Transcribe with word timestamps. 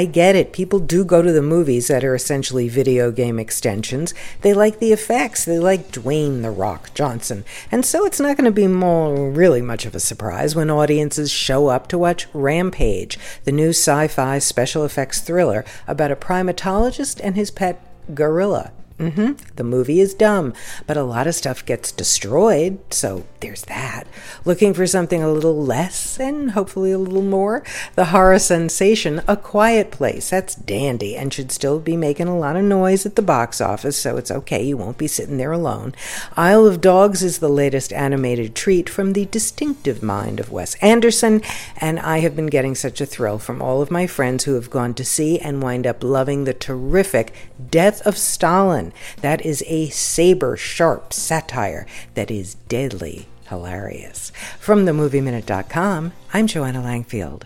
I 0.00 0.06
get 0.06 0.34
it. 0.34 0.54
People 0.54 0.78
do 0.78 1.04
go 1.04 1.20
to 1.20 1.30
the 1.30 1.42
movies 1.42 1.88
that 1.88 2.04
are 2.04 2.14
essentially 2.14 2.70
video 2.70 3.12
game 3.12 3.38
extensions. 3.38 4.14
They 4.40 4.54
like 4.54 4.78
the 4.78 4.94
effects. 4.94 5.44
They 5.44 5.58
like 5.58 5.92
Dwayne 5.92 6.40
The 6.40 6.50
Rock 6.50 6.94
Johnson. 6.94 7.44
And 7.70 7.84
so 7.84 8.06
it's 8.06 8.18
not 8.18 8.38
going 8.38 8.46
to 8.46 8.50
be 8.50 8.66
more 8.66 9.30
really 9.30 9.60
much 9.60 9.84
of 9.84 9.94
a 9.94 10.00
surprise 10.00 10.56
when 10.56 10.70
audiences 10.70 11.30
show 11.30 11.66
up 11.66 11.86
to 11.88 11.98
watch 11.98 12.28
Rampage, 12.32 13.18
the 13.44 13.52
new 13.52 13.74
sci-fi 13.74 14.38
special 14.38 14.86
effects 14.86 15.20
thriller 15.20 15.66
about 15.86 16.10
a 16.10 16.16
primatologist 16.16 17.20
and 17.22 17.36
his 17.36 17.50
pet 17.50 17.78
gorilla. 18.14 18.72
Mm-hmm. 19.00 19.32
The 19.56 19.64
movie 19.64 19.98
is 19.98 20.12
dumb, 20.12 20.52
but 20.86 20.98
a 20.98 21.02
lot 21.02 21.26
of 21.26 21.34
stuff 21.34 21.64
gets 21.64 21.90
destroyed, 21.90 22.78
so 22.92 23.24
there's 23.40 23.62
that. 23.62 24.06
Looking 24.44 24.74
for 24.74 24.86
something 24.86 25.22
a 25.22 25.32
little 25.32 25.64
less 25.64 26.20
and 26.20 26.50
hopefully 26.50 26.92
a 26.92 26.98
little 26.98 27.22
more? 27.22 27.64
The 27.94 28.06
horror 28.06 28.38
sensation, 28.38 29.22
A 29.26 29.38
Quiet 29.38 29.90
Place. 29.90 30.28
That's 30.28 30.54
dandy 30.54 31.16
and 31.16 31.32
should 31.32 31.50
still 31.50 31.80
be 31.80 31.96
making 31.96 32.28
a 32.28 32.38
lot 32.38 32.56
of 32.56 32.64
noise 32.64 33.06
at 33.06 33.16
the 33.16 33.22
box 33.22 33.60
office, 33.60 33.96
so 33.96 34.18
it's 34.18 34.30
okay. 34.30 34.62
You 34.62 34.76
won't 34.76 34.98
be 34.98 35.06
sitting 35.06 35.38
there 35.38 35.52
alone. 35.52 35.94
Isle 36.36 36.66
of 36.66 36.82
Dogs 36.82 37.22
is 37.22 37.38
the 37.38 37.48
latest 37.48 37.94
animated 37.94 38.54
treat 38.54 38.90
from 38.90 39.14
the 39.14 39.24
distinctive 39.24 40.02
mind 40.02 40.40
of 40.40 40.52
Wes 40.52 40.74
Anderson, 40.76 41.40
and 41.78 41.98
I 42.00 42.18
have 42.18 42.36
been 42.36 42.48
getting 42.48 42.74
such 42.74 43.00
a 43.00 43.06
thrill 43.06 43.38
from 43.38 43.62
all 43.62 43.80
of 43.80 43.90
my 43.90 44.06
friends 44.06 44.44
who 44.44 44.54
have 44.56 44.68
gone 44.68 44.92
to 44.94 45.04
see 45.04 45.38
and 45.38 45.62
wind 45.62 45.86
up 45.86 46.04
loving 46.04 46.44
the 46.44 46.52
terrific 46.52 47.32
Death 47.70 48.06
of 48.06 48.18
Stalin. 48.18 48.89
That 49.20 49.44
is 49.44 49.64
a 49.66 49.88
saber 49.90 50.56
sharp 50.56 51.12
satire 51.12 51.86
that 52.14 52.30
is 52.30 52.54
deadly 52.68 53.26
hilarious. 53.48 54.32
From 54.58 54.86
themovieminute.com, 54.86 56.12
I'm 56.32 56.46
Joanna 56.46 56.82
Langfield. 56.82 57.44